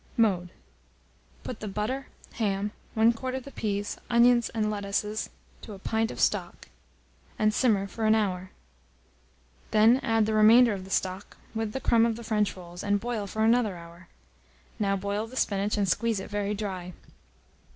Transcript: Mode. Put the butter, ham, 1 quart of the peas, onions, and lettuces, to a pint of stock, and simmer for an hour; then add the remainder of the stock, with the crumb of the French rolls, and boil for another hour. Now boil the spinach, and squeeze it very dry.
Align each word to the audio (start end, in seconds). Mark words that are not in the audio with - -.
Mode. 0.17 0.49
Put 1.43 1.59
the 1.59 1.67
butter, 1.67 2.07
ham, 2.33 2.71
1 2.95 3.13
quart 3.13 3.35
of 3.35 3.43
the 3.43 3.51
peas, 3.51 3.99
onions, 4.09 4.49
and 4.49 4.71
lettuces, 4.71 5.29
to 5.61 5.73
a 5.73 5.77
pint 5.77 6.09
of 6.09 6.19
stock, 6.19 6.69
and 7.37 7.53
simmer 7.53 7.85
for 7.85 8.07
an 8.07 8.15
hour; 8.15 8.49
then 9.69 9.99
add 10.01 10.25
the 10.25 10.33
remainder 10.33 10.73
of 10.73 10.85
the 10.85 10.89
stock, 10.89 11.37
with 11.53 11.73
the 11.73 11.79
crumb 11.79 12.07
of 12.07 12.15
the 12.15 12.23
French 12.23 12.57
rolls, 12.57 12.81
and 12.81 12.99
boil 12.99 13.27
for 13.27 13.43
another 13.43 13.77
hour. 13.77 14.07
Now 14.79 14.95
boil 14.95 15.27
the 15.27 15.35
spinach, 15.37 15.77
and 15.77 15.87
squeeze 15.87 16.19
it 16.19 16.31
very 16.31 16.55
dry. 16.55 16.93